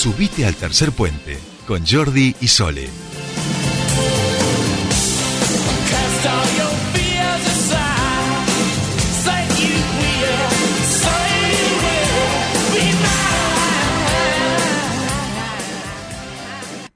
[0.00, 1.36] Subite al tercer puente
[1.66, 2.88] con Jordi y Sole.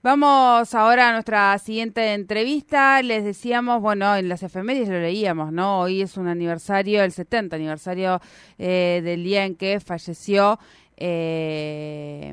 [0.03, 3.03] Vamos ahora a nuestra siguiente entrevista.
[3.03, 5.81] Les decíamos, bueno, en las efemérides lo leíamos, ¿no?
[5.81, 8.23] Hoy es un aniversario, el 70 aniversario
[8.57, 10.59] eh, del día en que falleció
[10.96, 12.32] eh,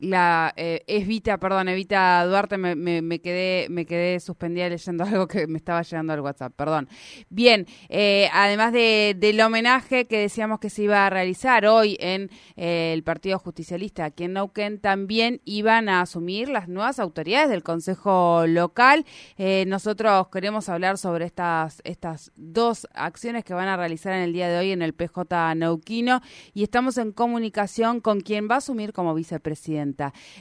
[0.00, 5.46] la eh, Evita, perdón, Evita Duarte, me, me, quedé me quedé suspendida leyendo algo que
[5.46, 6.88] me estaba llegando al WhatsApp, perdón.
[7.28, 12.30] Bien, eh, además de, del homenaje que decíamos que se iba a realizar hoy en
[12.56, 17.62] eh, el Partido Justicialista aquí en Neuquén, también iban a asumir las nuevas autoridades del
[17.62, 19.04] Consejo Local.
[19.36, 24.32] Eh, nosotros queremos hablar sobre estas, estas dos acciones que van a realizar en el
[24.32, 26.20] día de hoy en el PJ Neuquino
[26.54, 29.89] y estamos en comunicación con quien va a asumir como vicepresidente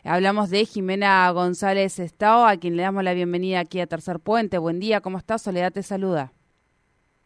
[0.04, 4.58] Hablamos de Jimena González Estao, a quien le damos la bienvenida aquí a Tercer Puente.
[4.58, 5.42] Buen día, ¿cómo estás?
[5.42, 6.34] Soledad te saluda.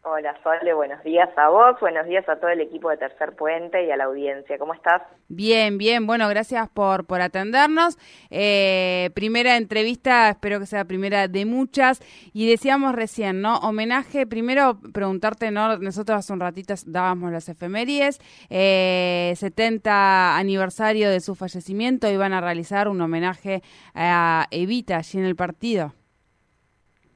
[0.05, 3.85] Hola Sole, buenos días a vos, buenos días a todo el equipo de Tercer Puente
[3.85, 4.57] y a la audiencia.
[4.57, 5.01] ¿Cómo estás?
[5.29, 7.97] Bien, bien, bueno, gracias por, por atendernos.
[8.29, 12.01] Eh, primera entrevista, espero que sea primera de muchas.
[12.33, 13.59] Y decíamos recién, ¿no?
[13.59, 15.77] Homenaje, primero preguntarte, ¿no?
[15.77, 22.41] Nosotros hace un ratito dábamos las efemérides, eh, 70 aniversario de su fallecimiento, iban a
[22.41, 23.61] realizar un homenaje
[23.95, 25.93] a Evita allí en el partido.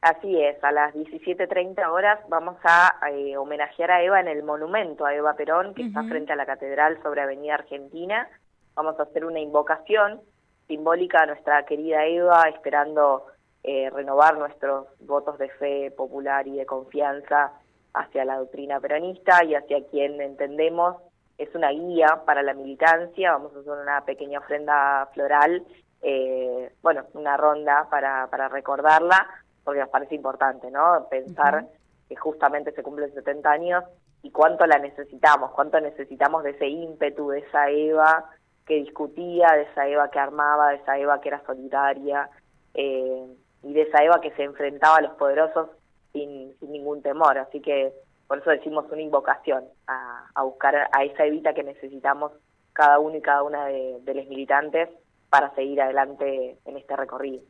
[0.01, 5.05] Así es, a las 17.30 horas vamos a eh, homenajear a Eva en el monumento
[5.05, 8.29] a Eva Perón, que está frente a la catedral sobre Avenida Argentina.
[8.75, 10.21] Vamos a hacer una invocación
[10.67, 13.25] simbólica a nuestra querida Eva, esperando
[13.63, 17.53] eh, renovar nuestros votos de fe popular y de confianza
[17.93, 20.97] hacia la doctrina peronista y hacia quien entendemos
[21.39, 23.31] es una guía para la militancia.
[23.31, 25.65] Vamos a hacer una pequeña ofrenda floral,
[26.03, 29.27] eh, bueno, una ronda para, para recordarla
[29.67, 31.09] porque nos parece importante, ¿no?
[31.09, 31.65] Pensar
[32.07, 33.83] que justamente se cumplen 70 años
[34.23, 38.29] y cuánto la necesitamos, cuánto necesitamos de ese ímpetu, de esa Eva
[38.65, 42.29] que discutía, de esa Eva que armaba, de esa Eva que era solidaria
[42.75, 43.27] eh,
[43.61, 45.67] y de esa Eva que se enfrentaba a los poderosos
[46.13, 47.37] sin, ningún temor.
[47.37, 47.91] Así que
[48.25, 52.31] por eso decimos una invocación a, buscar a esa Evita que necesitamos
[52.71, 54.87] cada uno y cada una de los militantes
[55.29, 57.41] para seguir adelante en este recorrido.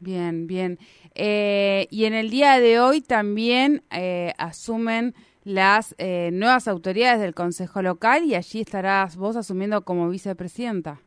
[0.00, 0.78] Bien, bien.
[1.14, 5.14] Eh, y en el día de hoy también eh, asumen
[5.44, 11.00] las eh, nuevas autoridades del Consejo Local y allí estarás vos asumiendo como vicepresidenta.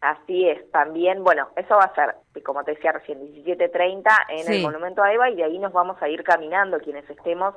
[0.00, 2.14] Así es, también, bueno, eso va a ser,
[2.44, 6.00] como te decía recién, 17.30 en el Monumento a Eva y de ahí nos vamos
[6.00, 7.54] a ir caminando quienes estemos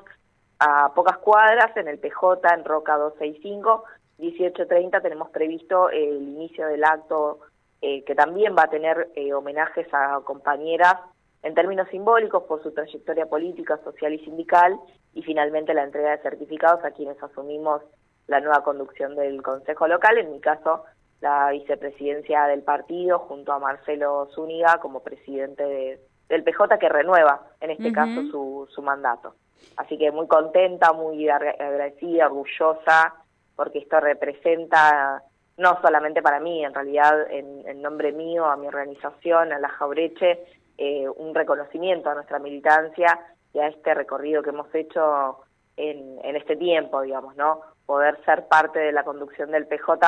[0.57, 3.84] a pocas cuadras en el PJ, en Roca 265.
[4.18, 7.40] 18.30 tenemos previsto el inicio del acto
[7.81, 10.95] eh, que también va a tener eh, homenajes a compañeras
[11.44, 14.78] en términos simbólicos por su trayectoria política, social y sindical,
[15.13, 17.81] y finalmente la entrega de certificados a quienes asumimos
[18.28, 20.84] la nueva conducción del Consejo Local, en mi caso
[21.22, 27.72] la vicepresidencia del partido junto a Marcelo Zúñiga como presidente del PJ que renueva en
[27.72, 29.35] este caso su, su mandato.
[29.75, 33.16] Así que muy contenta, muy agradecida, orgullosa,
[33.56, 35.23] porque esto representa
[35.59, 40.39] no solamente para mí, en realidad en, nombre mío, a mi organización, a la Jaureche,
[40.77, 43.19] eh, un reconocimiento a nuestra militancia
[43.53, 45.39] y a este recorrido que hemos hecho
[45.75, 47.61] en, en este tiempo, digamos, ¿no?
[47.85, 49.99] Poder ser parte de la conducción del PJ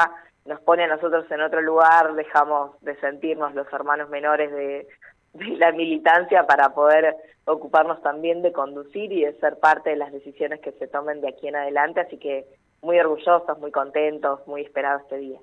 [0.46, 4.88] nos pone a nosotros en otro lugar, dejamos de sentirnos los hermanos menores de,
[5.34, 10.14] de la militancia para poder ocuparnos también de conducir y de ser parte de las
[10.14, 12.46] decisiones que se tomen de aquí en adelante, así que
[12.82, 15.40] muy orgullosos, muy contentos, muy esperados este día.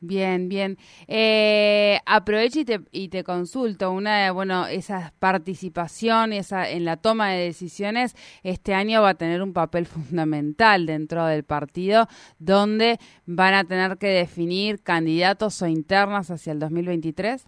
[0.00, 0.76] Bien, bien.
[1.08, 3.90] Eh, aprovecho y te, y te consulto.
[3.90, 9.14] Una de, bueno, esa participación esa, en la toma de decisiones este año va a
[9.14, 12.06] tener un papel fundamental dentro del partido,
[12.38, 17.46] donde van a tener que definir candidatos o internas hacia el 2023.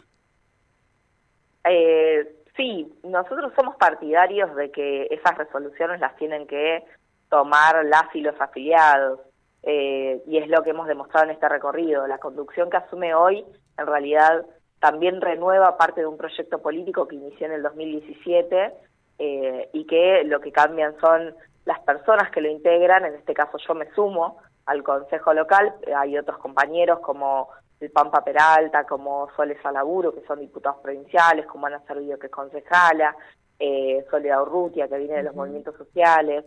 [1.64, 6.82] Eh, sí, nosotros somos partidarios de que esas resoluciones las tienen que
[7.28, 9.20] tomar las y los afiliados.
[9.62, 12.06] Eh, y es lo que hemos demostrado en este recorrido.
[12.06, 13.44] La conducción que asume hoy,
[13.76, 14.46] en realidad,
[14.80, 18.72] también renueva parte de un proyecto político que inició en el 2017
[19.18, 21.34] eh, y que lo que cambian son
[21.64, 26.16] las personas que lo integran, en este caso yo me sumo al Consejo Local, hay
[26.16, 27.48] otros compañeros como
[27.80, 32.32] el Pampa Peralta, como Soles Alaburo, que son diputados provinciales, como Ana Servido, que es
[32.32, 33.14] concejala,
[33.58, 36.44] eh, Soledad Urrutia, que viene de los movimientos sociales,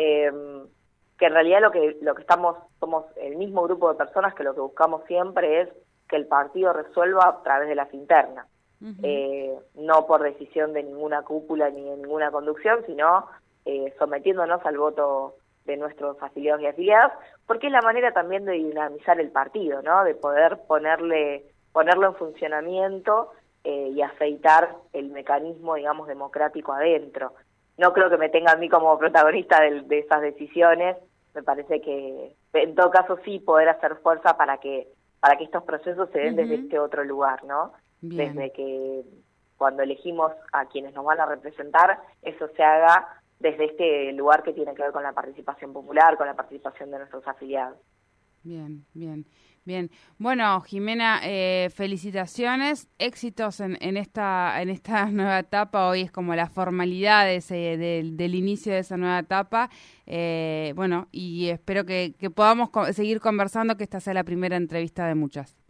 [0.00, 0.32] eh,
[1.18, 4.44] que en realidad lo que, lo que estamos, somos el mismo grupo de personas que
[4.44, 5.68] lo que buscamos siempre es
[6.08, 8.46] que el partido resuelva a través de las internas.
[9.02, 13.26] Eh, no por decisión de ninguna cúpula ni de ninguna conducción, sino
[13.66, 15.34] eh, sometiéndonos al voto
[15.66, 17.12] de nuestros afiliados y afiliadas,
[17.46, 20.02] porque es la manera también de dinamizar el partido, ¿no?
[20.04, 23.32] De poder ponerle ponerlo en funcionamiento
[23.64, 27.34] eh, y aceitar el mecanismo, digamos, democrático adentro.
[27.80, 30.96] No creo que me tenga a mí como protagonista de, de esas decisiones.
[31.34, 34.88] Me parece que, en todo caso, sí poder hacer fuerza para que
[35.20, 37.72] para que estos procesos se den desde este otro lugar, ¿no?
[38.00, 39.02] Desde que
[39.58, 43.06] cuando elegimos a quienes nos van a representar, eso se haga
[43.38, 46.98] desde este lugar que tiene que ver con la participación popular, con la participación de
[46.98, 47.76] nuestros afiliados.
[48.42, 49.26] Bien, bien.
[49.66, 55.88] Bien, bueno, Jimena, eh, felicitaciones, éxitos en, en, esta en esta nueva etapa.
[55.88, 59.68] Hoy es como la formalidad del, inicio de esa nueva etapa.
[60.06, 65.14] Eh, bueno, y espero que podamos seguir conversando, que esta sea la primera entrevista de
[65.14, 65.60] muchas.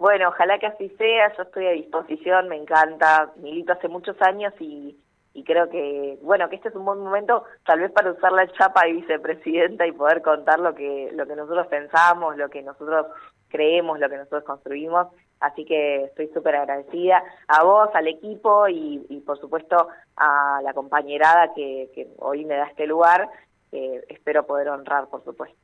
[0.00, 1.36] Bueno, ojalá que así sea.
[1.36, 3.32] Yo estoy a disposición, me encanta.
[3.36, 4.96] Milito hace muchos años y
[5.32, 8.48] y creo que bueno que este es un buen momento tal vez para usar la
[8.48, 13.06] chapa de vicepresidenta y poder contar lo que lo que nosotros pensamos lo que nosotros
[13.48, 15.08] creemos lo que nosotros construimos.
[15.40, 20.74] Así que estoy súper agradecida a vos al equipo y, y, por supuesto a la
[20.74, 23.28] compañerada que, que hoy me da este lugar
[23.72, 25.56] espero poder honrar por supuesto.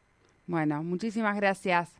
[0.46, 1.92] Bueno muchísimas gracias.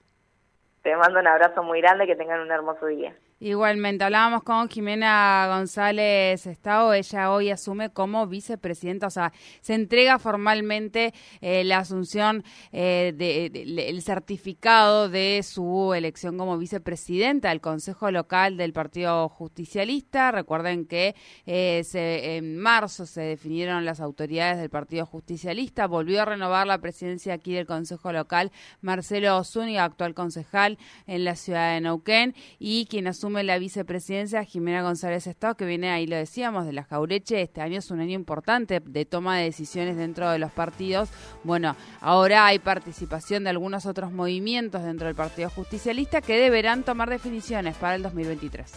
[0.82, 5.46] Te mando un abrazo muy grande que tengan un hermoso día Igualmente, hablábamos con Jimena
[5.50, 9.30] González Estado, ella hoy asume como vicepresidenta, o sea,
[9.60, 11.12] se entrega formalmente
[11.42, 18.72] eh, la asunción eh, del certificado de su elección como vicepresidenta del Consejo Local del
[18.72, 20.32] Partido Justicialista.
[20.32, 26.66] Recuerden que eh, en marzo se definieron las autoridades del Partido Justicialista, volvió a renovar
[26.66, 28.50] la presidencia aquí del Consejo Local
[28.80, 34.44] Marcelo Zúñiga, actual concejal en la ciudad de Neuquén, y quien asume asume la vicepresidencia
[34.44, 37.42] Jimena González Estado, que viene ahí, lo decíamos, de la Jaureche.
[37.42, 41.08] Este año es un año importante de toma de decisiones dentro de los partidos.
[41.42, 47.10] Bueno, ahora hay participación de algunos otros movimientos dentro del Partido Justicialista que deberán tomar
[47.10, 48.70] definiciones para el 2023.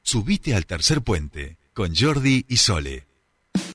[0.00, 3.15] Subite al tercer puente con Jordi y Sole.